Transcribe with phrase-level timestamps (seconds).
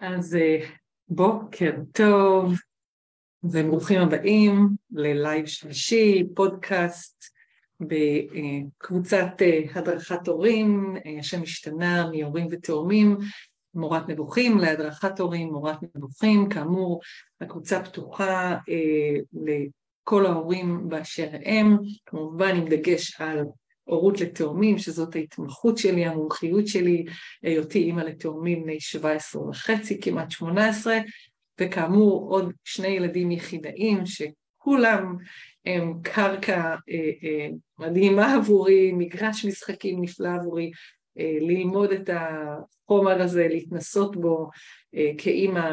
[0.00, 0.58] אז אה,
[1.08, 2.52] בוקר טוב
[3.42, 7.24] וברוכים הבאים ללייב שלישי, פודקאסט
[7.80, 13.18] בקבוצת אה, הדרכת הורים, אה, השם השתנה מהורים ותאומים,
[13.74, 17.00] מורת נבוכים להדרכת הורים, מורת נבוכים, כאמור
[17.40, 18.56] הקבוצה פתוחה
[19.32, 21.76] לכל ההורים באשר הם,
[22.06, 23.44] כמובן עם דגש על
[23.88, 27.04] הורות לתאומים, שזאת ההתמחות שלי, המומחיות שלי,
[27.42, 30.98] היותי אימא לתאומים בני 17 וחצי, כמעט 18,
[31.60, 35.16] וכאמור עוד שני ילדים יחידאים שכולם
[35.64, 37.48] הם קרקע אה, אה,
[37.78, 40.70] מדהימה עבורי, מגרש משחקים נפלא עבורי,
[41.18, 44.50] אה, ללמוד את החומר הזה, להתנסות בו
[44.94, 45.68] אה, כאימא,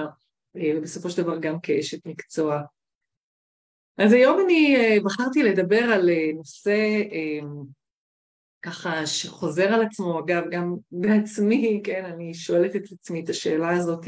[0.58, 2.62] אה, ובסופו של דבר גם כאשת מקצוע.
[3.98, 7.48] אז היום אני אה, בחרתי לדבר על אה, נושא אה,
[8.66, 14.08] ככה שחוזר על עצמו, אגב, גם בעצמי, כן, אני שואלת את עצמי את השאלה הזאת,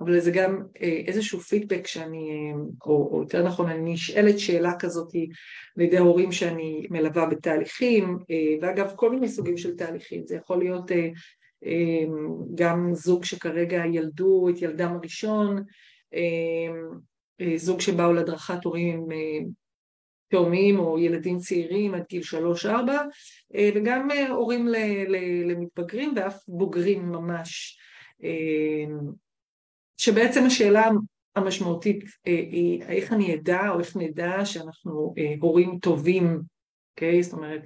[0.00, 4.72] אבל זה גם אה, איזשהו פידבק שאני, אה, או, או יותר נכון, אני נשאלת שאלה
[4.78, 5.12] כזאת
[5.76, 10.58] על ידי הורים שאני מלווה בתהליכים, אה, ואגב, כל מיני סוגים של תהליכים, זה יכול
[10.58, 10.90] להיות
[12.54, 15.62] גם זוג שכרגע ילדו את ילדם הראשון,
[17.56, 19.06] זוג שבאו להדרכת הורים
[20.28, 23.02] תאומים או ילדים צעירים עד גיל שלוש-ארבע,
[23.54, 24.68] אה, וגם אה, הורים
[25.44, 27.78] למתבגרים ואף בוגרים ממש.
[28.24, 28.94] אה,
[29.96, 30.88] שבעצם השאלה
[31.36, 36.40] המשמעותית היא איך אני אדע או איך נדע שאנחנו הורים טובים,
[36.90, 37.20] אוקיי?
[37.20, 37.22] Okay?
[37.22, 37.62] זאת אומרת,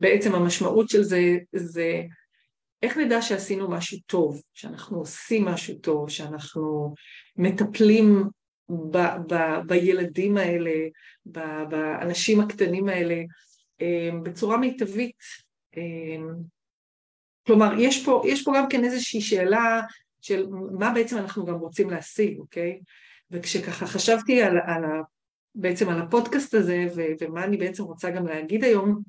[0.00, 2.02] בעצם המשמעות של זה זה
[2.82, 6.94] איך נדע שעשינו משהו טוב, שאנחנו עושים משהו טוב, שאנחנו
[7.36, 8.24] מטפלים
[8.68, 8.98] ב,
[9.28, 9.34] ב,
[9.66, 10.88] בילדים האלה,
[11.26, 13.22] ב, באנשים הקטנים האלה,
[13.80, 15.16] אמ, בצורה מיטבית.
[15.76, 16.28] אמ,
[17.46, 19.80] כלומר, יש פה, יש פה גם כן איזושהי שאלה
[20.20, 20.46] של
[20.78, 22.80] מה בעצם אנחנו גם רוצים להשיג, אוקיי?
[23.30, 25.00] וכשככה חשבתי על, על ה,
[25.54, 29.02] בעצם על הפודקאסט הזה ו, ומה אני בעצם רוצה גם להגיד היום,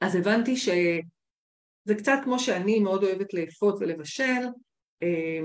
[0.00, 4.42] אז הבנתי שזה קצת כמו שאני מאוד אוהבת לאפות ולבשל,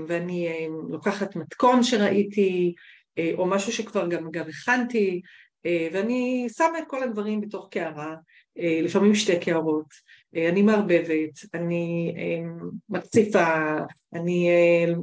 [0.08, 2.74] ואני אמ, לוקחת מתכון שראיתי,
[3.18, 5.20] אה, או משהו שכבר גם, גם הכנתי,
[5.66, 8.14] אה, ואני שמה את כל הדברים בתוך קערה,
[8.58, 10.16] אה, לפעמים שתי קערות,
[10.50, 12.58] אני מערבבת, אני אמ,
[12.88, 13.46] מקציפה,
[14.14, 14.50] אני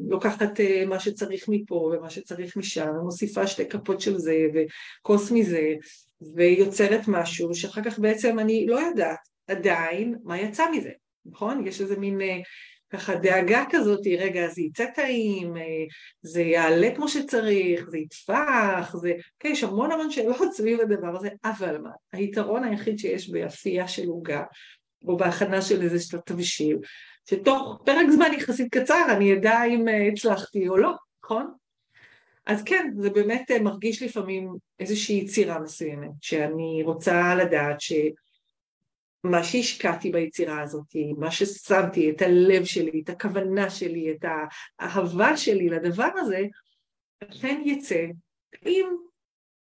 [0.09, 5.73] לוקחת מה שצריך מפה ומה שצריך משם, מוסיפה שתי כפות של זה וכוס מזה,
[6.35, 10.91] ויוצרת משהו שאחר כך בעצם אני לא יודעת עדיין מה יצא מזה,
[11.25, 11.67] נכון?
[11.67, 12.17] יש איזה מין
[12.93, 15.63] ככה דאגה כזאת, רגע, זה יצא טעים, אה,
[16.21, 19.13] זה יעלה כמו שצריך, זה יטפח, זה...
[19.39, 24.07] כן, יש המון המון שאלות סביב הדבר הזה, אבל מה, היתרון היחיד שיש באפייה של
[24.07, 24.43] עוגה,
[25.07, 26.77] או בהכנה של איזה תבשיל,
[27.29, 30.91] שתוך פרק זמן יחסית קצר אני אדע אם אה, הצלחתי או לא,
[31.23, 31.53] נכון?
[32.45, 37.93] אז כן, זה באמת אה, מרגיש לפעמים איזושהי יצירה מסוימת, שאני רוצה לדעת ש...
[39.23, 44.25] מה שהשקעתי ביצירה הזאת, מה ששמתי, את הלב שלי, את הכוונה שלי, את
[44.79, 46.41] האהבה שלי לדבר הזה,
[47.23, 48.05] אכן יצא
[48.49, 48.97] טעים,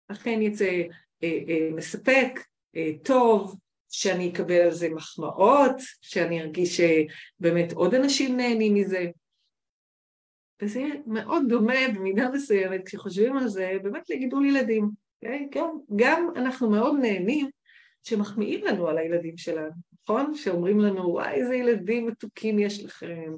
[0.09, 0.83] אכן יצא
[1.23, 2.41] אה, אה, מספק,
[2.77, 3.57] אה, טוב,
[3.89, 9.07] שאני אקבל על זה מחמאות, שאני ארגיש שבאמת עוד אנשים נהנים מזה.
[10.63, 14.85] וזה מאוד דומה במידה מסוימת, כשחושבים על זה, באמת לגידול ילדים.
[14.85, 15.29] Okay?
[15.29, 15.67] כן, כן,
[15.97, 17.51] גם אנחנו מאוד נהנים
[18.03, 19.71] שמחמיאים לנו על הילדים שלנו,
[20.03, 20.35] נכון?
[20.35, 23.33] שאומרים לנו, וואי, איזה ילדים מתוקים יש לכם,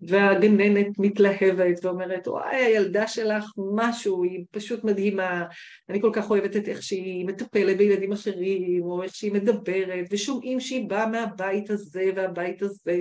[0.00, 5.44] והגננת מתלהבת ואומרת, וואי, הילדה שלך משהו, היא פשוט מדהימה,
[5.88, 10.60] אני כל כך אוהבת את איך שהיא מטפלת בילדים אחרים, או איך שהיא מדברת, ושומעים
[10.60, 12.98] שהיא באה מהבית הזה והבית הזה.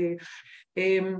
[0.77, 1.15] אמ,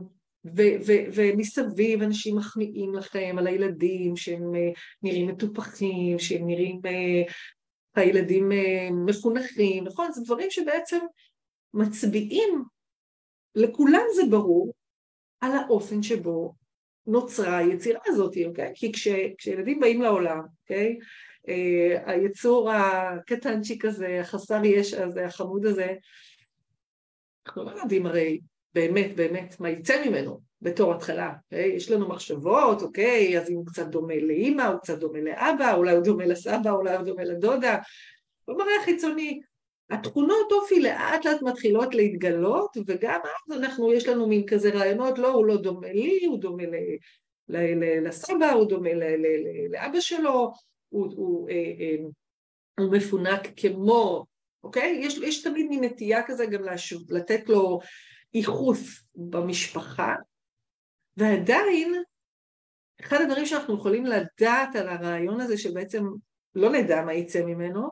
[0.45, 4.69] ו- ו- ומסביב אנשים מחמיאים לכם על הילדים שהם אה,
[5.03, 7.23] נראים מטופחים, שהם נראים אה,
[7.95, 10.11] הילדים אה, מחונכים, נכון?
[10.11, 10.99] זה דברים שבעצם
[11.73, 12.63] מצביעים,
[13.55, 14.73] לכולם זה ברור,
[15.41, 16.53] על האופן שבו
[17.07, 18.71] נוצרה היצירה הזאת, אוקיי?
[18.75, 19.07] כי כש,
[19.37, 20.99] כשילדים באים לעולם, אוקיי?
[21.47, 25.93] אה, היצור הקטנצ'יק הזה, החסר ישע הזה, החמוד הזה,
[27.47, 28.39] אנחנו לא יודעים הרי
[28.75, 31.67] באמת באמת מה יצא ממנו בתור התחלה, אוקיי?
[31.75, 35.91] יש לנו מחשבות, אוקיי, אז אם הוא קצת דומה לאימא, הוא קצת דומה לאבא, אולי
[35.91, 37.77] הוא דומה לסבא, אולי הוא דומה לדודה,
[38.47, 39.41] במראה החיצוני.
[39.89, 45.27] התכונות אופי לאט לאט מתחילות להתגלות, וגם אז אנחנו, יש לנו מין כזה רעיונות, לא,
[45.27, 46.75] הוא לא דומה לי, הוא דומה ל,
[47.49, 50.51] ל, ל, לסבא, הוא דומה ל, ל, ל, לאבא שלו,
[50.89, 51.95] הוא, הוא, אה, אה,
[52.79, 54.25] הוא מפונק כמו,
[54.63, 54.99] אוקיי?
[55.03, 57.79] יש, יש תמיד מין נטייה כזה גם לש, לתת לו
[58.33, 60.15] ייחוס במשפחה,
[61.17, 62.03] ועדיין
[63.01, 66.05] אחד הדברים שאנחנו יכולים לדעת על הרעיון הזה שבעצם
[66.55, 67.89] לא נדע מה יצא ממנו,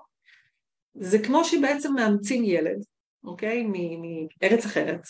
[0.93, 2.83] זה כמו שבעצם מאמצים ילד,
[3.23, 3.67] אוקיי?
[3.67, 5.01] מארץ אחרת,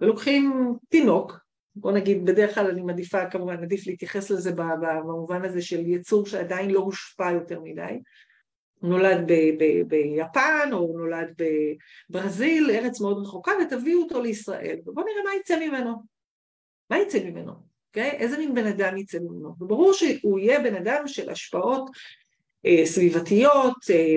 [0.00, 1.38] ולוקחים תינוק,
[1.76, 6.70] בוא נגיד, בדרך כלל אני מעדיפה, כמובן עדיף להתייחס לזה במובן הזה של יצור שעדיין
[6.70, 8.00] לא הושפע יותר מדי,
[8.80, 11.34] הוא נולד ב- ב- ביפן או הוא נולד
[12.10, 16.02] בברזיל, ארץ מאוד רחוקה, ותביאו אותו לישראל, ובואו נראה מה יצא ממנו.
[16.90, 17.52] מה יצא ממנו?
[17.52, 17.68] Okay?
[17.88, 18.10] אוקיי?
[18.10, 19.54] איזה מין בן אדם יצא ממנו?
[19.60, 21.90] וברור שהוא יהיה בן אדם של השפעות
[22.66, 24.16] אה, סביבתיות, אה,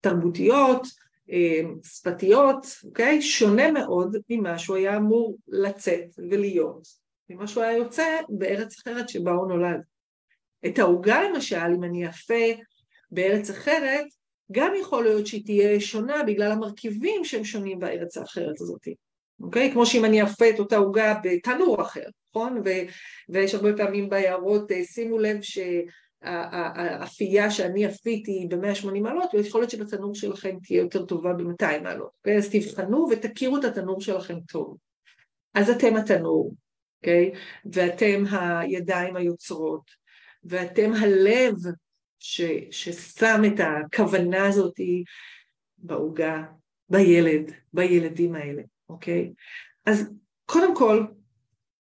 [0.00, 0.86] תרבותיות,
[1.30, 3.22] אה, שפתיות, אוקיי?
[3.22, 6.88] שונה מאוד ממה שהוא היה אמור לצאת ולהיות,
[7.30, 9.80] ממה שהוא היה יוצא בארץ אחרת שבה הוא נולד.
[10.66, 12.34] את העוגה למשל, אם אני אפה
[13.10, 14.06] בארץ אחרת,
[14.52, 18.88] גם יכול להיות שהיא תהיה שונה בגלל המרכיבים שהם שונים בארץ האחרת הזאת,
[19.40, 19.72] אוקיי?
[19.72, 22.62] כמו שאם אני אפה את אותה עוגה בתנור אחר, נכון?
[22.64, 22.90] ו-
[23.28, 25.58] ויש הרבה פעמים ביערות, אה, שימו לב ש...
[26.22, 32.10] האפייה שאני אפיתי ב-180 מעלות, ויכול להיות שבתנור שלכם תהיה יותר טובה ב-200 מעלות.
[32.18, 32.36] אוקיי?
[32.36, 34.76] אז תבחנו ותכירו את התנור שלכם טוב.
[35.54, 36.54] אז אתם התנור,
[36.98, 37.32] אוקיי?
[37.72, 39.90] ואתם הידיים היוצרות,
[40.44, 41.54] ואתם הלב
[42.20, 42.40] ש,
[42.70, 44.74] ששם את הכוונה הזאת
[45.78, 46.42] בעוגה,
[46.88, 49.32] בילד, בילדים האלה, אוקיי?
[49.86, 50.10] אז
[50.46, 51.04] קודם כל,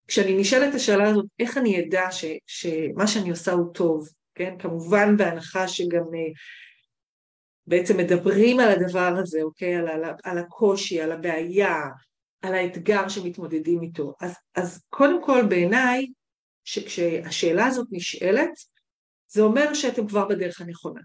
[0.08, 4.54] כשאני נשאלת השאלה הזאת, איך אני אדע ש, שמה שאני עושה הוא טוב, כן?
[4.58, 6.32] כמובן בהנחה שגם אה,
[7.66, 9.74] בעצם מדברים על הדבר הזה, אוקיי?
[9.74, 11.76] על, על, על הקושי, על הבעיה,
[12.42, 14.14] על האתגר שמתמודדים איתו.
[14.20, 16.06] אז, אז קודם כל בעיניי,
[16.64, 18.50] שכשהשאלה הזאת נשאלת,
[19.30, 21.00] זה אומר שאתם כבר בדרך הנכונה,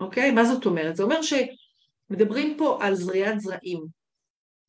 [0.00, 0.30] אוקיי?
[0.30, 0.96] מה זאת אומרת?
[0.96, 4.02] זה אומר שמדברים פה על זריעת זרעים,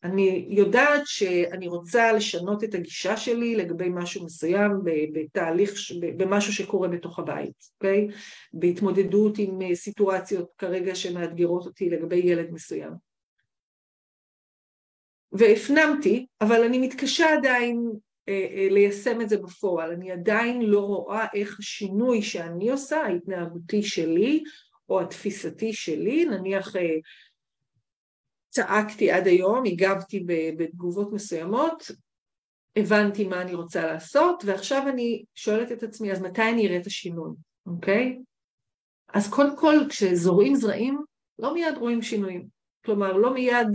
[0.04, 4.72] אני יודעת שאני רוצה לשנות את הגישה שלי לגבי משהו מסוים
[5.14, 5.72] בתהליך,
[6.18, 8.08] במשהו שקורה בתוך הבית, אוקיי?
[8.54, 12.94] בהתמודדות עם אה, סיטואציות כרגע שמאתגרות אותי לגבי ילד מסוים.
[15.32, 17.90] והפנמתי, אבל אני מתקשה עדיין
[18.70, 24.44] ליישם את זה בפועל, אני עדיין לא רואה איך השינוי שאני עושה, ההתנהגותי שלי
[24.90, 26.82] או התפיסתי שלי, נניח אה,
[28.50, 30.26] צעקתי עד היום, הגבתי
[30.58, 31.92] בתגובות מסוימות,
[32.76, 36.88] הבנתי מה אני רוצה לעשות, ועכשיו אני שואלת את עצמי, אז מתי אני אראה את
[36.88, 37.32] השינוי,
[37.66, 38.20] אוקיי?
[39.14, 41.00] אז קודם כל, כשזורעים זרעים,
[41.40, 42.48] לא מיד רואים שינויים.
[42.86, 43.68] כלומר, לא מיד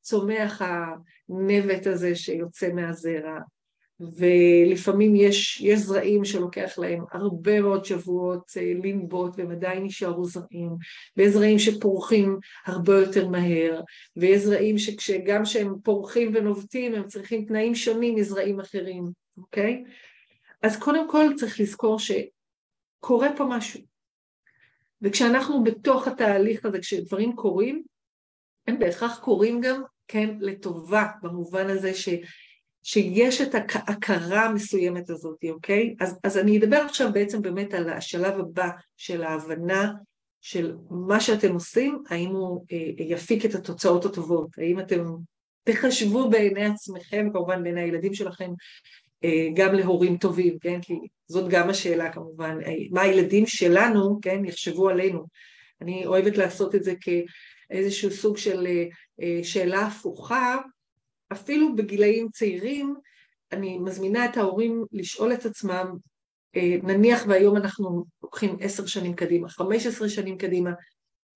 [0.00, 3.38] צומח הנבט הזה שיוצא מהזרע,
[4.00, 10.70] ולפעמים יש, יש זרעים שלוקח להם הרבה מאוד שבועות אה, לנבוט והם עדיין נשארו זרעים,
[11.16, 13.80] ויש זרעים שפורחים הרבה יותר מהר,
[14.16, 19.84] ויש זרעים שגם כשהם פורחים ונובטים הם צריכים תנאים שונים מזרעים אחרים, אוקיי?
[20.62, 23.80] אז קודם כל צריך לזכור שקורה פה משהו.
[25.02, 27.82] וכשאנחנו בתוך התהליך הזה, כשדברים קורים,
[28.66, 32.08] הם בהכרח קורים גם, כן, לטובה, במובן הזה ש...
[32.82, 35.94] שיש את ההכרה המסוימת הזאת, אוקיי?
[36.00, 39.92] אז, אז אני אדבר עכשיו בעצם באמת על השלב הבא של ההבנה
[40.40, 45.04] של מה שאתם עושים, האם הוא אה, יפיק את התוצאות הטובות, האם אתם
[45.64, 48.50] תחשבו בעיני עצמכם, כמובן בעיני הילדים שלכם,
[49.24, 50.80] אה, גם להורים טובים, כן?
[50.82, 50.94] כי
[51.26, 55.26] זאת גם השאלה כמובן, אה, מה הילדים שלנו, כן, יחשבו עלינו.
[55.80, 58.66] אני אוהבת לעשות את זה כאיזשהו סוג של
[59.42, 60.56] שאלה הפוכה,
[61.32, 62.94] אפילו בגילאים צעירים,
[63.52, 65.96] אני מזמינה את ההורים לשאול את עצמם,
[66.56, 70.70] אה, נניח והיום אנחנו לוקחים עשר שנים קדימה, חמש עשרה שנים קדימה,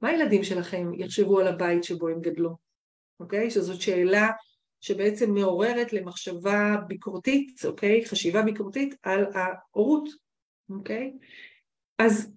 [0.00, 2.56] מה הילדים שלכם יחשבו על הבית שבו הם גדלו,
[3.20, 3.50] אוקיי?
[3.50, 4.30] שזאת שאלה
[4.80, 8.04] שבעצם מעוררת למחשבה ביקורתית, אוקיי?
[8.06, 10.08] חשיבה ביקורתית על ההורות,
[10.70, 11.12] אוקיי?
[11.98, 12.32] אז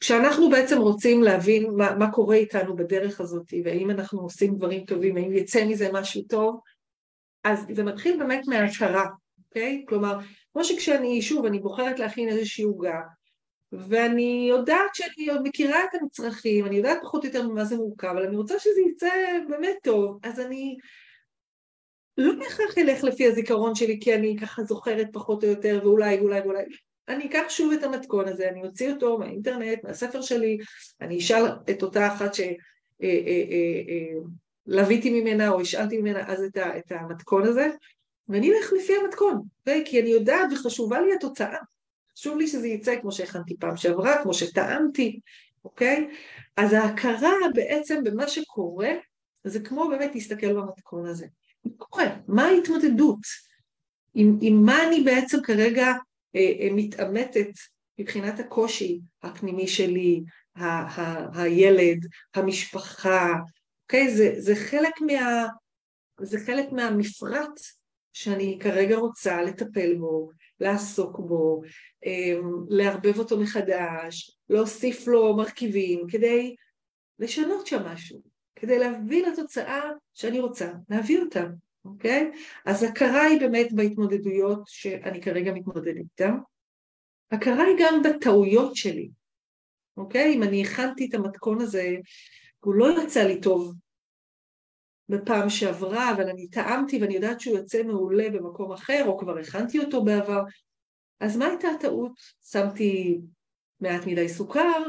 [0.00, 5.16] כשאנחנו בעצם רוצים להבין מה, מה קורה איתנו בדרך הזאת, והאם אנחנו עושים דברים טובים,
[5.16, 6.60] האם יצא מזה משהו טוב,
[7.46, 9.04] אז זה מתחיל באמת מההכרה,
[9.48, 9.84] אוקיי?
[9.88, 10.18] כלומר,
[10.52, 13.00] כמו שכשאני, שוב, אני בוחרת להכין איזושהי עוגה,
[13.72, 18.08] ואני יודעת שאני עוד מכירה את המצרכים, אני יודעת פחות או יותר ממה זה מורכב,
[18.08, 19.08] אבל אני רוצה שזה יצא
[19.48, 20.76] באמת טוב, אז אני
[22.18, 26.40] לא בהכרח אלך לפי הזיכרון שלי, כי אני ככה זוכרת פחות או יותר, ואולי, אולי,
[26.40, 26.62] אולי,
[27.08, 30.58] אני אקח שוב את המתכון הזה, אני אוציא אותו מהאינטרנט, מהספר שלי,
[31.00, 32.40] אני אשאל את אותה אחת ש...
[34.68, 37.68] אה, אה, אה, לוויתי ממנה או השאלתי ממנה אז את, ה, את המתכון הזה,
[38.28, 39.42] ואני אלך לפי המתכון?
[39.60, 39.82] אוקיי?
[39.86, 41.58] כי אני יודעת וחשובה לי התוצאה.
[42.18, 45.20] חשוב לי שזה יצא כמו שהכנתי פעם שעברה, כמו שטעמתי,
[45.64, 46.08] אוקיי?
[46.56, 48.90] אז ההכרה בעצם במה שקורה,
[49.44, 51.26] זה כמו באמת להסתכל במתכון הזה.
[51.64, 52.06] מה קורה?
[52.28, 53.18] מה ההתמודדות?
[54.14, 55.92] עם, עם מה אני בעצם כרגע
[56.72, 57.50] מתעמתת
[57.98, 60.22] מבחינת הקושי הפנימי שלי,
[60.56, 63.34] ה- ה- הילד, המשפחה,
[63.86, 64.16] אוקיי?
[64.16, 65.46] זה, זה, חלק מה,
[66.20, 67.60] זה חלק מהמפרט
[68.12, 71.62] שאני כרגע רוצה לטפל בו, לעסוק בו,
[72.68, 76.54] לערבב אותו מחדש, להוסיף לו מרכיבים, כדי
[77.18, 78.22] לשנות שם משהו,
[78.56, 79.82] כדי להביא לתוצאה
[80.14, 81.44] שאני רוצה להביא אותה,
[81.84, 82.30] אוקיי?
[82.64, 86.34] אז הכרה היא באמת בהתמודדויות שאני כרגע מתמודדת איתן.
[87.30, 89.10] הכרה היא גם בטעויות שלי,
[89.96, 90.34] אוקיי?
[90.34, 91.96] אם אני הכנתי את המתכון הזה,
[92.66, 93.74] הוא לא יצא לי טוב
[95.08, 99.78] בפעם שעברה, אבל אני טעמתי ואני יודעת שהוא יוצא מעולה במקום אחר, או כבר הכנתי
[99.78, 100.42] אותו בעבר,
[101.20, 102.12] אז מה הייתה הטעות?
[102.50, 103.18] שמתי
[103.80, 104.82] מעט מדי סוכר,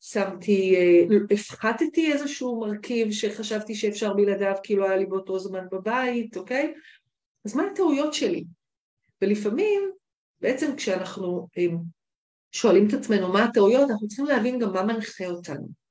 [0.00, 6.36] שמתי, אה, הפחתתי איזשהו מרכיב שחשבתי שאפשר בלעדיו כי לא היה לי באותו זמן בבית,
[6.36, 6.74] אוקיי?
[7.44, 8.44] אז מה הטעויות שלי?
[9.22, 9.90] ולפעמים,
[10.40, 11.64] בעצם כשאנחנו אה,
[12.52, 15.82] שואלים את עצמנו מה הטעויות, אנחנו צריכים להבין גם מה מנחה אותנו.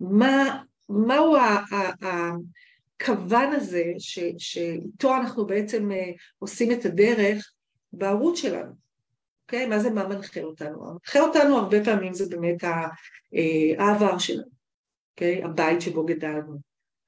[0.00, 1.36] מה, מהו
[3.00, 7.52] הכוון הזה ש, שאיתו אנחנו בעצם אה, עושים את הדרך
[7.92, 8.72] בערוץ שלנו.
[9.44, 9.66] אוקיי?
[9.66, 10.92] מה זה מה מנחה אותנו?
[10.92, 12.88] מנחה אותנו הרבה פעמים זה באמת אה,
[13.78, 14.48] העבר שלנו,
[15.12, 15.44] אוקיי?
[15.44, 16.58] הבית שבו גדלנו,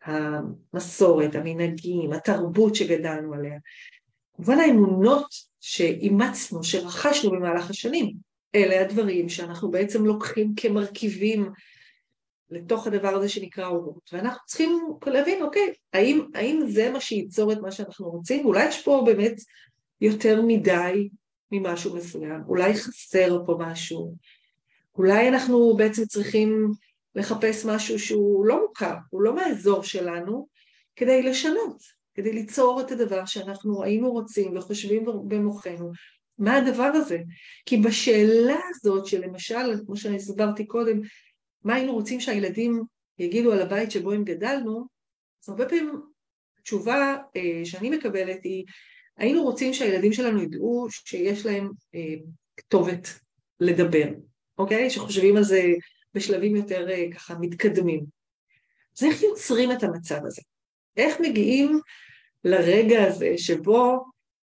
[0.04, 3.58] המסורת, המנהגים, התרבות שגדלנו עליה.
[4.36, 5.26] כמובן האמונות
[5.60, 8.14] שאימצנו, שרכשנו במהלך השנים,
[8.54, 11.50] אלה הדברים שאנחנו בעצם לוקחים כמרכיבים
[12.50, 17.58] לתוך הדבר הזה שנקרא הורות, ואנחנו צריכים להבין, אוקיי, האם, האם זה מה שייצור את
[17.58, 18.46] מה שאנחנו רוצים?
[18.46, 19.34] אולי יש פה באמת
[20.00, 21.08] יותר מדי
[21.52, 24.14] ממשהו מסוים, אולי חסר פה משהו,
[24.94, 26.72] אולי אנחנו בעצם צריכים
[27.14, 30.46] לחפש משהו שהוא לא מוכר, הוא לא מהאזור שלנו,
[30.96, 31.82] כדי לשנות,
[32.14, 35.92] כדי ליצור את הדבר שאנחנו היינו רוצים וחושבים במוחנו,
[36.38, 37.18] מה הדבר הזה?
[37.66, 41.00] כי בשאלה הזאת שלמשל, כמו שאני הסברתי קודם,
[41.64, 42.82] מה היינו רוצים שהילדים
[43.18, 44.86] יגידו על הבית שבו הם גדלנו,
[45.42, 46.02] אז הרבה פעמים
[46.58, 48.64] התשובה אה, שאני מקבלת היא
[49.16, 52.14] היינו רוצים שהילדים שלנו ידעו שיש להם אה,
[52.56, 53.08] כתובת
[53.60, 54.08] לדבר,
[54.58, 54.90] אוקיי?
[54.90, 55.62] שחושבים על זה
[56.14, 58.04] בשלבים יותר אה, ככה מתקדמים.
[58.98, 60.42] אז איך יוצרים את המצב הזה?
[60.96, 61.80] איך מגיעים
[62.44, 64.04] לרגע הזה שבו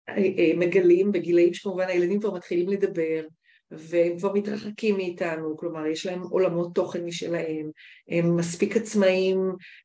[0.09, 3.27] אה, אה, מגלים בגילאים שכמובן הילדים כבר מתחילים לדבר,
[3.71, 7.71] והם כבר מתרחקים מאיתנו, כלומר יש להם עולמות תוכן משלהם,
[8.09, 9.39] הם מספיק עצמאים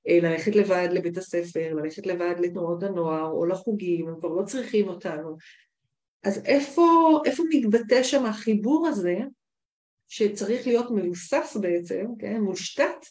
[0.08, 4.88] אה, ללכת לבד לבית הספר, ללכת לבד לתנועות הנוער או לחוגים, הם כבר לא צריכים
[4.88, 5.38] אותנו.
[6.24, 9.18] אז איפה, איפה מתבטא שם החיבור הזה,
[10.08, 13.06] שצריך להיות מבוסס בעצם, כן, מושתת,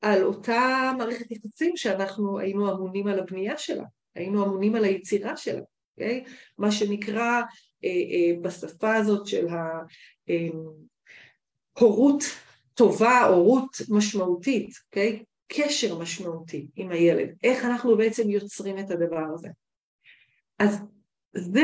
[0.00, 3.84] על אותה מערכת יחסים שאנחנו היינו אמונים על הבנייה שלה,
[4.14, 5.60] היינו אמונים על היצירה שלה,
[6.00, 6.30] okay?
[6.58, 7.42] מה שנקרא
[8.42, 9.46] בשפה הזאת של
[10.30, 10.48] אה,
[12.74, 15.22] טובה, הורות משמעותית, אוקיי?
[15.48, 19.48] קשר משמעותי עם הילד, איך אנחנו בעצם יוצרים את הדבר הזה.
[20.58, 20.78] אז
[21.34, 21.62] זה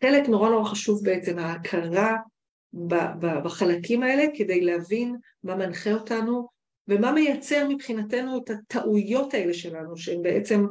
[0.00, 2.16] חלק נורא נורא חשוב בעצם, ההכרה
[3.44, 6.48] בחלקים האלה כדי להבין מה מנחה אותנו
[6.88, 10.66] ומה מייצר מבחינתנו את הטעויות האלה שלנו, שהן בעצם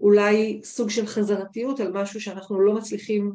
[0.00, 3.32] אולי סוג של חזרתיות על משהו שאנחנו לא מצליחים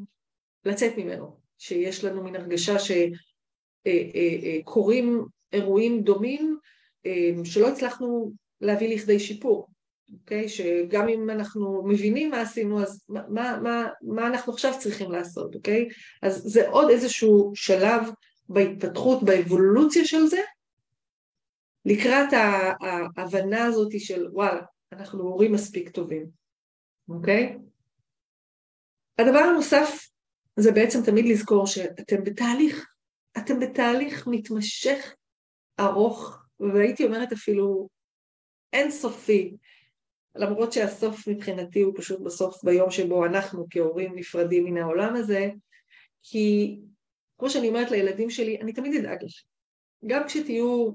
[0.66, 3.06] לצאת ממנו, שיש לנו מין הרגשה שקורים
[5.08, 5.20] אה, אה,
[5.54, 6.58] אה, אירועים דומים
[7.44, 9.68] שלא הצלחנו להביא לכדי שיפור,
[10.14, 10.50] אוקיי?
[10.50, 15.90] שגם אם אנחנו מבינים מה עשינו, אז מה, מה, מה אנחנו עכשיו צריכים לעשות, אוקיי?
[16.22, 18.02] אז זה עוד איזשהו שלב
[18.50, 20.42] בהתפתחות, באבולוציה של זה,
[21.86, 22.30] לקראת
[23.18, 26.26] ההבנה הזאת של וואלה, אנחנו הורים מספיק טובים,
[27.10, 27.58] אוקיי?
[29.20, 30.13] הדבר הנוסף
[30.60, 32.88] זה בעצם תמיד לזכור שאתם בתהליך,
[33.38, 35.16] אתם בתהליך מתמשך,
[35.80, 37.90] ארוך, והייתי אומרת אפילו
[38.74, 39.58] אינסופי,
[40.36, 45.50] למרות שהסוף מבחינתי הוא פשוט בסוף ביום שבו אנחנו כהורים נפרדים מן העולם הזה,
[46.24, 46.80] כי
[47.40, 49.48] כמו שאני אומרת לילדים שלי, אני תמיד אדאג לכם.
[50.08, 50.92] גם כשתהיו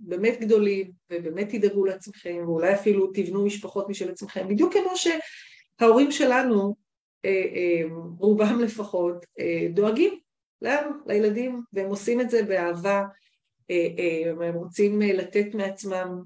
[0.00, 6.83] באמת גדולים ובאמת תדאגו לעצמכם, ואולי אפילו תבנו משפחות משל עצמכם, בדיוק כמו שההורים שלנו
[8.18, 10.18] רובם לפחות, אה, דואגים
[10.62, 13.02] להם, לילדים, והם עושים את זה באהבה,
[14.38, 16.22] והם רוצים לתת מעצמם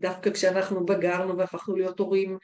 [0.00, 2.38] דווקא כשאנחנו בגרנו והפכנו להיות הורים,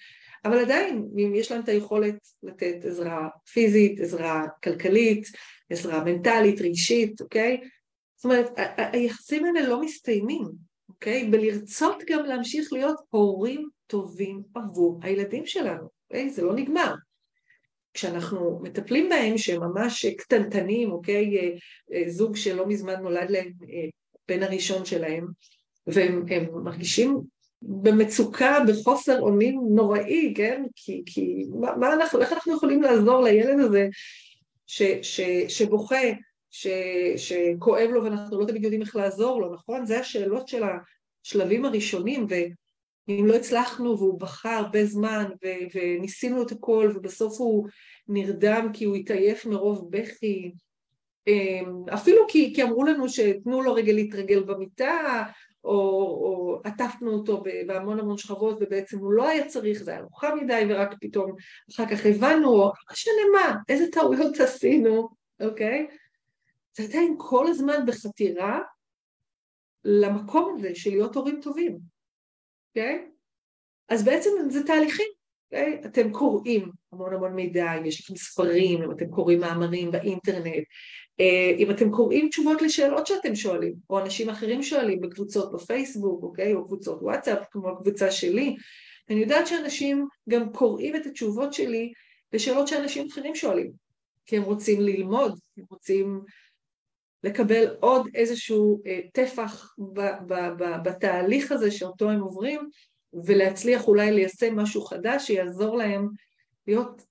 [0.45, 5.27] אבל עדיין, אם יש להם את היכולת לתת עזרה פיזית, עזרה כלכלית,
[5.71, 7.61] עזרה מנטלית, רגשית, אוקיי?
[8.17, 10.45] זאת אומרת, היחסים האלה לא מסתיימים,
[10.89, 11.25] אוקיי?
[11.31, 16.31] בלרצות גם להמשיך להיות הורים טובים עבור הילדים שלנו, אוקיי?
[16.31, 16.95] זה לא נגמר.
[17.99, 21.59] כשאנחנו מטפלים בהם שהם ממש קטנטנים, אוקיי,
[22.07, 23.53] זוג שלא מזמן נולד להם
[24.29, 25.27] בן הראשון שלהם,
[25.87, 26.25] והם
[26.65, 27.21] מרגישים
[27.63, 30.63] במצוקה, בחוסר אונים נוראי, כן?
[30.77, 33.89] כי, כי מה, מה אנחנו, איך אנחנו יכולים לעזור לילד הזה
[34.67, 36.03] ש, ש, שבוכה,
[36.51, 36.67] ש,
[37.17, 39.87] שכואב לו ואנחנו לא תמיד יודעים איך לעזור לו, נכון?
[39.87, 40.63] זה השאלות של
[41.25, 42.27] השלבים הראשונים,
[43.09, 47.69] ואם לא הצלחנו והוא בכה הרבה זמן ו, וניסינו את הכל ובסוף הוא
[48.09, 50.53] נרדם כי הוא התעייף מרוב בכי,
[51.27, 55.23] אמ, אפילו כי, כי אמרו לנו שתנו לו רגע להתרגל במיטה,
[55.65, 60.35] או, או עטפנו אותו בהמון המון שכבות ובעצם הוא לא היה צריך, זה היה נוחה
[60.35, 61.33] מדי ורק פתאום
[61.71, 65.09] אחר כך הבנו, או לא משנה מה, איזה טעויות עשינו,
[65.41, 65.87] אוקיי?
[66.77, 68.61] זה עדיין כל הזמן בחתירה
[69.85, 71.79] למקום הזה של להיות הורים טובים,
[72.79, 73.09] אוקיי?
[73.89, 75.07] אז בעצם זה תהליכים,
[75.47, 75.81] אוקיי?
[75.87, 80.65] אתם קוראים המון המון מידע, אם יש לכם ספרים, אם אתם קוראים מאמרים באינטרנט,
[81.21, 86.55] אה, אם אתם קוראים תשובות לשאלות שאתם שואלים, או אנשים אחרים שואלים בקבוצות בפייסבוק, אוקיי?
[86.55, 88.57] או קבוצות וואטסאפ, כמו הקבוצה שלי,
[89.11, 91.93] אני יודעת שאנשים גם קוראים את התשובות שלי
[92.33, 93.71] לשאלות שאנשים אחרים שואלים,
[94.27, 96.21] כי הם רוצים ללמוד, הם רוצים
[97.25, 99.75] לקבל עוד איזשהו אה, טפח
[100.85, 102.69] בתהליך הזה שאותו הם עוברים,
[103.27, 106.09] ולהצליח אולי ליישם משהו חדש שיעזור להם
[106.67, 107.03] להיות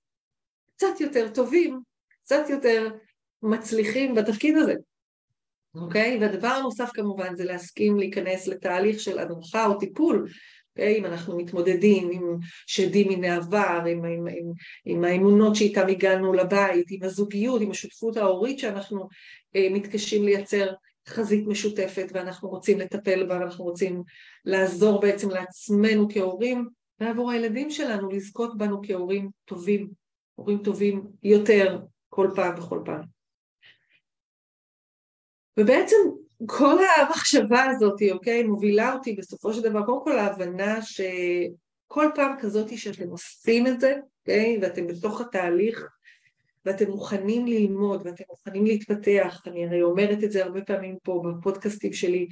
[0.76, 1.80] קצת יותר טובים,
[2.24, 2.90] קצת יותר
[3.44, 4.74] מצליחים בתפקיד הזה,
[5.76, 6.18] אוקיי?
[6.22, 10.30] והדבר הנוסף כמובן זה להסכים להיכנס לתהליך של הדרכה או טיפול?
[10.80, 14.52] אם אנחנו מתמודדים עם שדים מן העבר, עם, עם, עם,
[14.86, 19.08] עם האמונות שאיתם הגענו לבית, עם הזוגיות, עם השותפות ההורית שאנחנו
[19.56, 20.74] אה, מתקשים לייצר
[21.08, 24.04] חזית משותפת ואנחנו רוצים לטפל בה ואנחנו רוצים
[24.46, 26.70] לעזור בעצם לעצמנו כהורים
[27.00, 29.90] ועבור הילדים שלנו לזכות בנו כהורים טובים,
[30.36, 31.80] הורים טובים יותר
[32.10, 33.02] כל פעם וכל פעם.
[35.60, 35.96] ובעצם
[36.46, 42.78] כל המחשבה הזאת, אוקיי, מובילה אותי בסופו של דבר, קודם כל להבנה שכל פעם כזאת
[42.78, 45.88] שאתם עושים את זה, אוקיי, ואתם בתוך התהליך,
[46.66, 51.94] ואתם מוכנים ללמוד, ואתם מוכנים להתפתח, אני הרי אומרת את זה הרבה פעמים פה בפודקאסטים
[51.94, 52.28] שלי,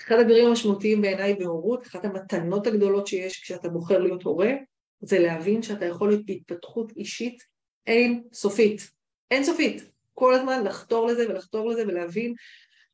[0.00, 4.52] אחד הדברים המשמעותיים בעיניי בהורות, אחת המתנות הגדולות שיש כשאתה בוחר להיות הורה,
[5.00, 7.42] זה להבין שאתה יכול להיות בהתפתחות אישית
[7.86, 8.90] אין סופית,
[9.30, 9.90] אין סופית.
[10.14, 12.34] כל הזמן לחתור לזה ולחתור לזה ולהבין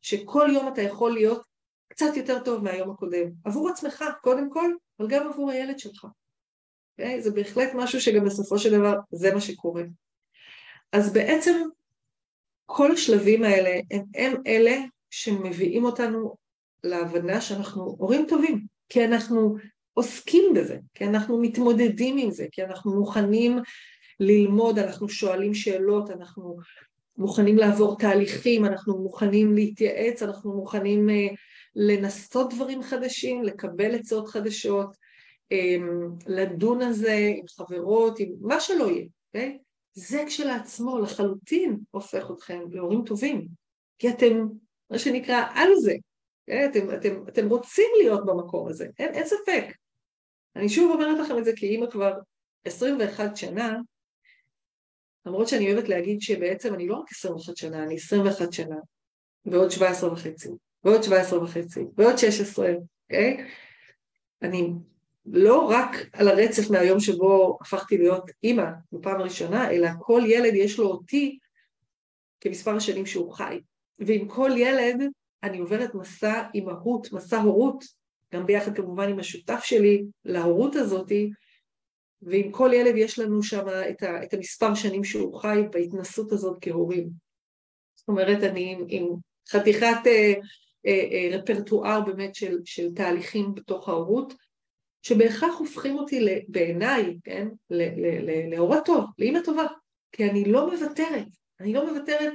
[0.05, 1.43] שכל יום אתה יכול להיות
[1.89, 6.05] קצת יותר טוב מהיום הקודם, עבור עצמך קודם כל, אבל גם עבור הילד שלך.
[6.05, 6.09] Okay?
[6.99, 7.23] אוקיי?
[7.23, 9.83] זה בהחלט משהו שגם בסופו של דבר זה מה שקורה.
[10.93, 11.63] אז בעצם
[12.67, 14.77] כל השלבים האלה הם, הם אלה
[15.11, 16.37] שמביאים אותנו
[16.85, 19.57] להבנה שאנחנו הורים טובים, כי אנחנו
[19.93, 23.59] עוסקים בזה, כי אנחנו מתמודדים עם זה, כי אנחנו מוכנים
[24.21, 26.57] ללמוד, אנחנו שואלים שאלות, אנחנו
[27.19, 31.37] מוכנים לעבור תהליכים, אנחנו מוכנים להתייעץ, אנחנו מוכנים uh,
[31.75, 34.97] לנסות דברים חדשים, לקבל עצות חדשות,
[35.53, 39.09] um, לדון על זה עם חברות, עם מה שלא יהיה, okay?
[39.35, 39.59] אוקיי?
[39.93, 43.47] זה כשלעצמו לחלוטין הופך אתכם להורים טובים,
[43.99, 44.47] כי אתם,
[44.91, 45.97] מה שנקרא, על זה, okay?
[46.49, 46.67] אוקיי?
[46.67, 49.65] אתם, אתם, אתם רוצים להיות במקום הזה, אין, אין ספק.
[50.57, 52.13] אני שוב אומרת לכם את זה כאימא כבר
[52.65, 53.79] 21 שנה,
[55.27, 58.77] למרות שאני אוהבת להגיד שבעצם אני לא רק 21 שנה, אני 21 שנה,
[59.47, 60.49] ועוד 17 וחצי,
[60.85, 62.73] ועוד 17 וחצי, ועוד 16,
[63.11, 63.47] אוקיי?
[64.43, 64.71] אני
[65.27, 70.79] לא רק על הרצף מהיום שבו הפכתי להיות אימא בפעם הראשונה, אלא כל ילד יש
[70.79, 71.39] לו אותי
[72.41, 73.61] כמספר השנים שהוא חי.
[73.99, 75.03] ועם כל ילד
[75.43, 77.85] אני עוברת מסע אימהות, מסע הורות,
[78.35, 81.31] גם ביחד כמובן עם השותף שלי להורות הזאתי,
[82.25, 86.59] ועם כל ילד יש לנו שם את, ה, את המספר שנים שהוא חי בהתנסות הזאת
[86.61, 87.09] כהורים.
[87.95, 89.07] זאת אומרת, אני עם, עם
[89.49, 90.33] חתיכת אה,
[90.87, 94.35] אה, אה, רפרטואר באמת של, של תהליכים בתוך ההורות,
[95.03, 97.49] שבהכרח הופכים אותי בעיניי, כן,
[98.51, 99.67] להורה טוב, לאמא טובה,
[100.13, 101.27] כי אני לא מוותרת,
[101.61, 102.33] אני לא מוותרת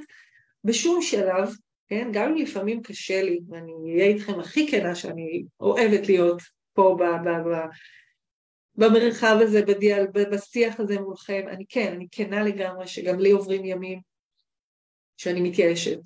[0.63, 1.49] בשום שלב,
[1.87, 6.41] כן, גם אם לפעמים קשה לי, ואני אהיה איתכם הכי כנה שאני אוהבת להיות
[6.73, 7.55] פה ב, ב, ב,
[8.79, 13.99] במרחב הזה, בדיאל, בשיח הזה מולכם, אני כן, אני כנה לגמרי שגם לי עוברים ימים
[15.17, 15.99] שאני מתייאשת.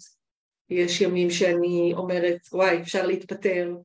[0.69, 3.75] יש ימים שאני אומרת, וואי, אפשר להתפטר,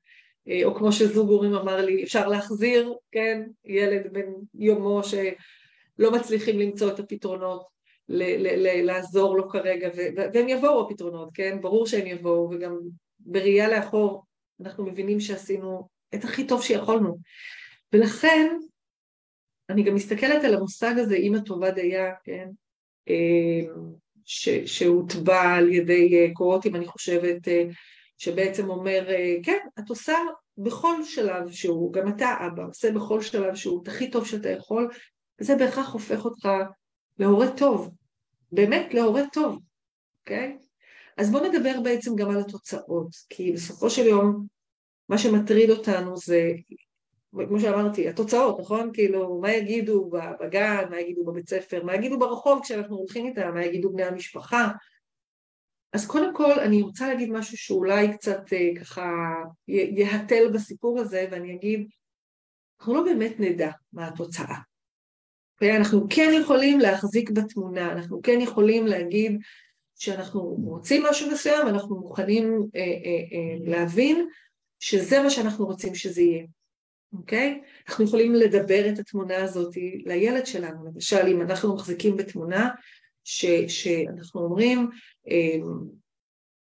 [0.48, 6.58] אה, או כמו שזוג הורים אמר לי, אפשר להחזיר, כן, ילד בן יומו שלא מצליחים
[6.58, 7.66] למצוא את הפתרונות,
[8.08, 12.78] ל- ל- ל- לעזור לו כרגע, ו- והם יבואו הפתרונות, כן, ברור שהם יבואו, וגם
[13.20, 14.24] בראייה לאחור
[14.60, 17.18] אנחנו מבינים שעשינו את הכי טוב שיכולנו.
[17.92, 18.56] ולכן
[19.68, 22.48] אני גם מסתכלת על המושג הזה, אימא טובה דייה, כן?
[23.08, 23.72] אה,
[24.66, 27.48] שהוטבע על ידי קורותים, אני חושבת,
[28.18, 29.08] שבעצם אומר,
[29.42, 30.14] כן, את עושה
[30.58, 34.90] בכל שלב שהוא, גם אתה אבא, עושה בכל שלב שהוא את הכי טוב שאתה יכול,
[35.40, 36.48] וזה בהכרח הופך אותך
[37.18, 37.90] להורה טוב,
[38.52, 39.58] באמת להורה טוב,
[40.20, 40.58] אוקיי?
[41.16, 44.46] אז בואו נדבר בעצם גם על התוצאות, כי בסופו של יום
[45.08, 46.52] מה שמטריד אותנו זה,
[47.46, 48.90] כמו שאמרתי, התוצאות, נכון?
[48.92, 53.64] כאילו, מה יגידו בגן, מה יגידו בבית ספר, מה יגידו ברחוב כשאנחנו הולכים איתם, מה
[53.64, 54.68] יגידו בני המשפחה.
[55.92, 59.10] אז קודם כל אני רוצה להגיד משהו שאולי קצת אה, ככה
[59.68, 61.88] יהתל בסיפור הזה, ואני אגיד,
[62.80, 64.56] אנחנו לא באמת נדע מה התוצאה.
[65.62, 69.40] אנחנו כן יכולים להחזיק בתמונה, אנחנו כן יכולים להגיד
[69.98, 74.28] שאנחנו רוצים משהו מסוים, אנחנו מוכנים אה, אה, אה, להבין
[74.80, 76.44] שזה מה שאנחנו רוצים שזה יהיה,
[77.12, 77.60] אוקיי?
[77.88, 82.68] אנחנו יכולים לדבר את התמונה הזאת לילד שלנו, למשל אם אנחנו מחזיקים בתמונה
[83.24, 84.90] ש, שאנחנו אומרים
[85.30, 85.58] אה,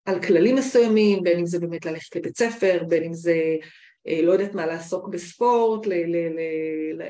[0.05, 3.57] על כללים מסוימים, בין אם זה באמת ללכת לבית ספר, בין אם זה
[4.09, 5.87] אה, לא יודעת מה, לעסוק בספורט,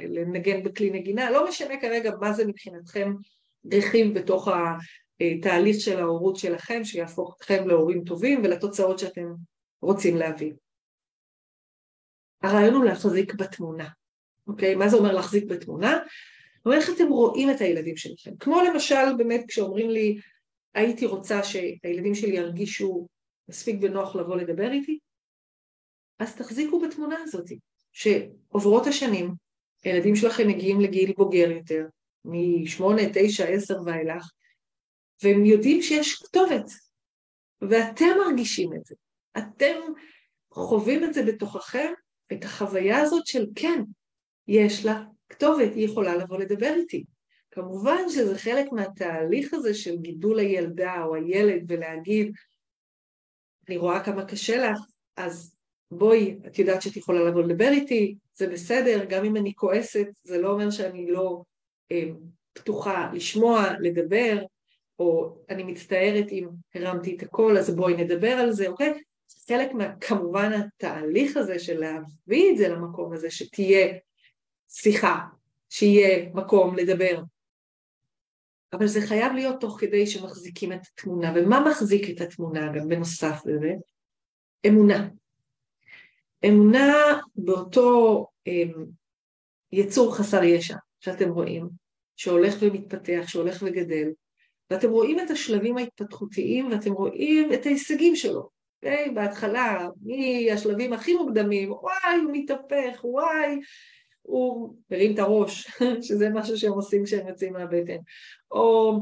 [0.09, 3.13] לנגן בכלי נגינה, לא משנה כרגע מה זה מבחינתכם
[3.73, 4.49] רכיב בתוך
[5.21, 9.27] התהליך של ההורות שלכם, שיהפוך אתכם להורים טובים ולתוצאות שאתם
[9.83, 10.53] רוצים להביא.
[12.43, 13.89] הרעיון הוא להחזיק בתמונה,
[14.47, 14.75] אוקיי?
[14.75, 15.99] מה זה אומר להחזיק בתמונה?
[16.67, 18.37] אומר איך אתם רואים את הילדים שלכם.
[18.41, 20.21] כמו למשל באמת כשאומרים לי
[20.75, 23.09] הייתי רוצה שהילדים שלי ירגישו
[23.49, 24.99] מספיק בנוח לבוא לדבר איתי,
[26.19, 27.47] אז תחזיקו בתמונה הזאת,
[27.93, 29.35] שעוברות השנים,
[29.85, 31.87] הילדים שלכם מגיעים לגיל בוגר יותר,
[32.25, 34.31] משמונה, תשע, עשר ואילך,
[35.23, 36.71] והם יודעים שיש כתובת,
[37.61, 38.95] ואתם מרגישים את זה.
[39.39, 39.81] אתם
[40.53, 41.93] חווים את זה בתוככם,
[42.33, 43.83] את החוויה הזאת של כן,
[44.49, 47.05] יש לה כתובת, היא יכולה לבוא לדבר איתי.
[47.51, 52.33] כמובן שזה חלק מהתהליך הזה של גידול הילדה או הילד ולהגיד,
[53.69, 54.79] אני רואה כמה קשה לך,
[55.17, 55.57] אז
[55.91, 60.39] בואי, את יודעת שאת יכולה לבוא לדבר איתי, זה בסדר, גם אם אני כועסת, זה
[60.39, 61.43] לא אומר שאני לא
[61.93, 62.05] אה,
[62.53, 64.43] פתוחה לשמוע, לדבר,
[64.99, 69.03] או אני מצטערת אם הרמתי את הקול, אז בואי נדבר על זה, אוקיי?
[69.49, 73.99] חלק מה, כמובן התהליך הזה של להביא את זה למקום הזה, שתהיה
[74.69, 75.19] שיחה,
[75.69, 77.23] שיהיה מקום לדבר.
[78.73, 83.41] אבל זה חייב להיות תוך כדי שמחזיקים את התמונה, ומה מחזיק את התמונה גם בנוסף
[83.45, 83.73] לזה?
[84.67, 85.09] אמונה.
[86.47, 86.95] אמונה
[87.37, 88.85] באותו אמ,
[89.73, 91.69] יצור חסר ישע שאתם רואים,
[92.17, 94.09] שהולך ומתפתח, שהולך וגדל,
[94.71, 98.56] ואתם רואים את השלבים ההתפתחותיים ואתם רואים את ההישגים שלו.
[98.77, 99.11] אוקיי?
[99.11, 103.61] בהתחלה, מהשלבים הכי מוקדמים, וואי, הוא מתהפך, וואי,
[104.23, 105.69] הוא מרים את הראש,
[106.07, 107.97] שזה משהו שהם עושים כשהם יוצאים מהבטן,
[108.51, 108.99] או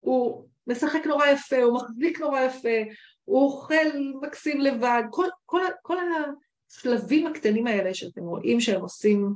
[0.00, 2.92] הוא משחק נורא יפה, הוא מחזיק נורא יפה,
[3.24, 3.74] הוא אוכל
[4.22, 5.96] מקסים לבד, כל, כל, כל
[6.70, 9.34] השלבים הקטנים האלה שאתם רואים שהם עושים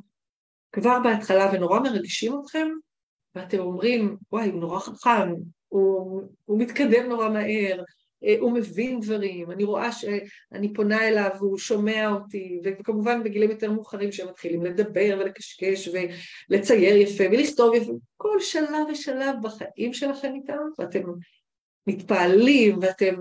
[0.73, 2.69] כבר בהתחלה ונורא מרגשים אתכם,
[3.35, 5.35] ואתם אומרים, וואי, הוא נורא חכם,
[5.69, 7.83] הוא, הוא מתקדם נורא מהר,
[8.41, 14.13] הוא מבין דברים, אני רואה שאני פונה אליו והוא שומע אותי, וכמובן בגילים יותר מאוחרים
[14.13, 15.89] שהם מתחילים לדבר ולקשקש
[16.51, 21.03] ולצייר יפה ולכתוב יפה, כל שלב ושלב בחיים שלכם איתם, ואתם
[21.87, 23.15] מתפעלים ואתם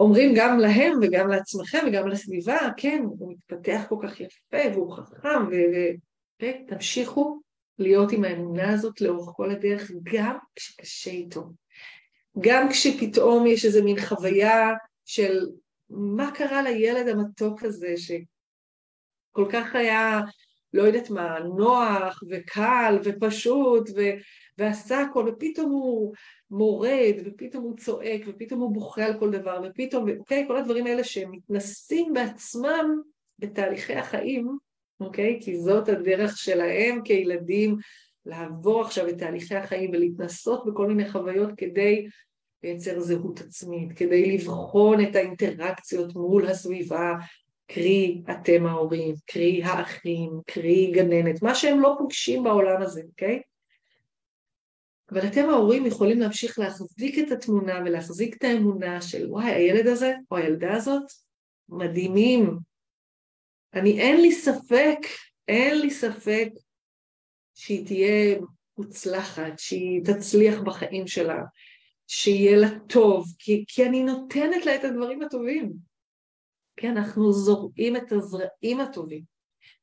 [0.00, 5.46] אומרים גם להם וגם לעצמכם וגם לסביבה, כן, הוא מתפתח כל כך יפה והוא חכם,
[6.42, 7.40] ותמשיכו
[7.78, 11.61] להיות עם האמונה הזאת לאורך כל הדרך, גם כשקשה איתו.
[12.40, 14.70] גם כשפתאום יש איזה מין חוויה
[15.04, 15.46] של
[15.90, 20.20] מה קרה לילד המתוק הזה שכל כך היה,
[20.72, 24.00] לא יודעת מה, נוח וקל ופשוט ו...
[24.58, 26.14] ועשה הכל, ופתאום הוא
[26.50, 31.04] מורד, ופתאום הוא צועק, ופתאום הוא בוכה על כל דבר, ופתאום, אוקיי, כל הדברים האלה
[31.04, 33.00] שהם מתנסים בעצמם
[33.38, 34.58] בתהליכי החיים,
[35.00, 35.38] אוקיי?
[35.42, 37.76] כי זאת הדרך שלהם כילדים
[38.26, 42.06] לעבור עכשיו את תהליכי החיים ולהתנסות בכל מיני חוויות כדי
[42.62, 47.14] לייצר זהות עצמית, כדי לבחון את האינטראקציות מול הסביבה,
[47.66, 53.42] קרי אתם ההורים, קרי האחים, קרי גננת, מה שהם לא פוגשים בעולם הזה, אוקיי?
[55.10, 60.14] אבל אתם ההורים יכולים להמשיך להחזיק את התמונה ולהחזיק את האמונה של וואי, הילד הזה
[60.30, 61.02] או הילדה הזאת
[61.68, 62.58] מדהימים.
[63.74, 64.98] אני אין לי ספק,
[65.48, 66.48] אין לי ספק
[67.54, 68.38] שהיא תהיה
[68.78, 71.42] מוצלחת, שהיא תצליח בחיים שלה,
[72.06, 75.72] שיהיה לה טוב, כי, כי אני נותנת לה את הדברים הטובים.
[76.76, 79.22] כי אנחנו זורעים את הזרעים הטובים.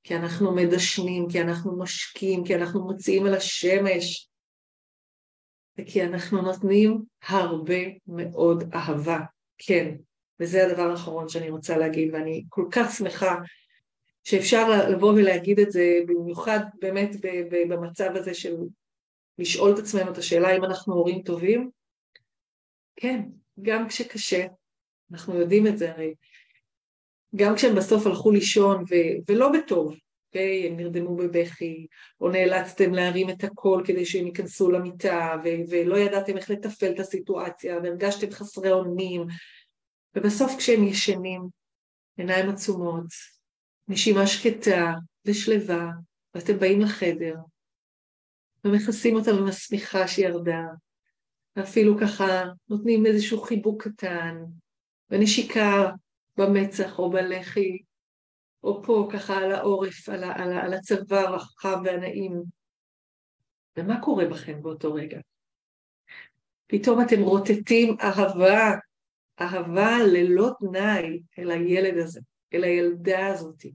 [0.03, 4.29] כי אנחנו מדשנים, כי אנחנו משקים, כי אנחנו מוציאים על השמש,
[5.79, 9.19] וכי אנחנו נותנים הרבה מאוד אהבה,
[9.57, 9.95] כן.
[10.39, 13.35] וזה הדבר האחרון שאני רוצה להגיד, ואני כל כך שמחה
[14.23, 17.09] שאפשר לבוא ולהגיד את זה, במיוחד באמת
[17.69, 18.55] במצב הזה של
[19.39, 21.69] לשאול את עצמנו את השאלה אם אנחנו הורים טובים.
[22.95, 23.21] כן,
[23.61, 24.45] גם כשקשה,
[25.11, 26.13] אנחנו יודעים את זה הרי,
[27.35, 29.95] גם כשהם בסוף הלכו לישון ו- ולא בטוב,
[30.27, 30.67] אוקיי?
[30.67, 31.87] הם נרדמו בבכי,
[32.21, 36.99] או נאלצתם להרים את הקול כדי שהם ייכנסו למיטה, ו- ולא ידעתם איך לתפעל את
[36.99, 39.25] הסיטואציה, והרגשתם חסרי אונים,
[40.15, 41.41] ובסוף כשהם ישנים,
[42.17, 43.05] עיניים עצומות,
[43.89, 44.93] נשימה שקטה
[45.25, 45.89] ושלווה,
[46.35, 47.35] ואתם באים לחדר,
[48.65, 50.63] ומכסים אותם עם השמיכה שירדה,
[51.55, 54.35] ואפילו ככה נותנים איזשהו חיבוק קטן,
[55.09, 55.91] ונשיקה
[56.37, 57.77] במצח או בלחי,
[58.63, 62.41] או פה ככה על העורף, על, על, על הצוואר הרחב והנעים.
[63.77, 65.19] ומה קורה בכם באותו רגע?
[66.67, 68.71] פתאום אתם רוטטים אהבה,
[69.41, 72.19] אהבה ללא תנאי אל הילד הזה,
[72.53, 73.65] אל הילדה הזאת,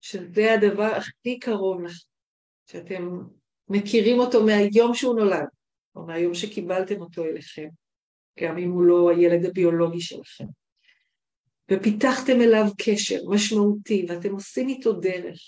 [0.00, 2.04] שזה הדבר הכי קרוב לך,
[2.66, 3.18] שאתם
[3.68, 5.46] מכירים אותו מהיום שהוא נולד,
[5.96, 7.68] או מהיום שקיבלתם אותו אליכם,
[8.40, 10.44] גם אם הוא לא הילד הביולוגי שלכם.
[11.70, 15.38] ופיתחתם אליו קשר משמעותי, ואתם עושים איתו דרך,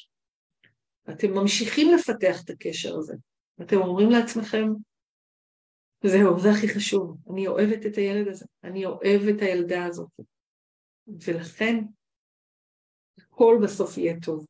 [1.07, 3.15] ואתם ממשיכים לפתח את הקשר הזה,
[3.59, 4.69] ואתם אומרים לעצמכם,
[6.05, 10.09] זהו, זה הכי חשוב, אני אוהבת את הילד הזה, אני אוהב את הילדה הזאת,
[11.09, 11.85] ולכן
[13.19, 14.47] הכל בסוף יהיה טוב.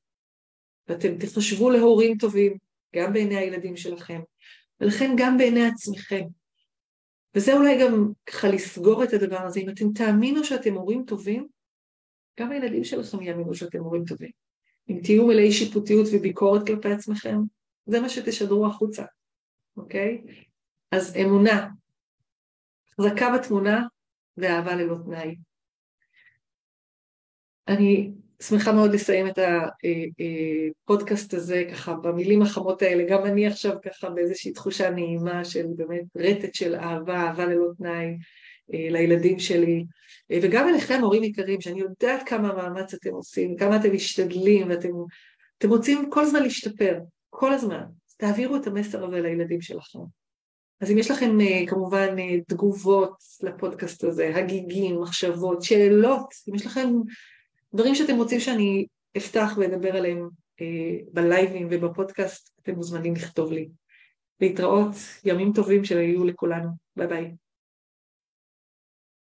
[0.88, 2.58] ואתם תחשבו להורים טובים,
[2.96, 4.20] גם בעיני הילדים שלכם,
[4.80, 6.24] ולכן גם בעיני עצמכם.
[7.34, 11.48] וזה אולי גם ככה לסגור את הדבר הזה, אם אתם תאמינו שאתם הורים טובים,
[12.40, 14.30] גם הילדים שלכם יאמינו שאתם הורים טובים.
[14.90, 17.36] אם תהיו מלאי שיפוטיות וביקורת כלפי עצמכם,
[17.86, 19.04] זה מה שתשדרו החוצה,
[19.76, 20.22] אוקיי?
[20.90, 21.68] אז אמונה,
[22.88, 23.86] החזקה בתמונה
[24.36, 25.36] ואהבה ללא תנאי.
[27.68, 28.10] אני
[28.42, 29.38] שמחה מאוד לסיים את
[30.84, 36.04] הפודקאסט הזה ככה במילים החמות האלה, גם אני עכשיו ככה באיזושהי תחושה נעימה של באמת
[36.16, 38.16] רטט של אהבה, אהבה ללא תנאי
[38.74, 39.84] אה, לילדים שלי,
[40.30, 44.88] אה, וגם אליכם הורים יקרים, שאני יודעת כמה מאמץ אתם עושים, כמה אתם משתדלים ואתם
[45.58, 46.98] אתם רוצים כל הזמן להשתפר,
[47.30, 47.82] כל הזמן,
[48.16, 49.98] תעבירו את המסר הזה לילדים שלכם.
[50.80, 52.16] אז אם יש לכם אה, כמובן
[52.48, 56.88] תגובות לפודקאסט הזה, הגיגים, מחשבות, שאלות, אם יש לכם
[57.74, 60.28] דברים שאתם רוצים שאני אפתח ואדבר עליהם
[60.60, 63.68] אה, בלייבים ובפודקאסט, אתם מוזמנים לכתוב לי.
[64.40, 66.68] להתראות, ימים טובים שיהיו לכולנו.
[66.96, 67.32] ביי ביי.